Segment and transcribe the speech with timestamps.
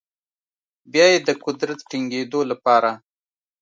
[0.91, 2.91] بیا یې د قدرت د ټینګیدو لپاره